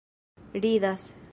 [0.53, 1.05] ridas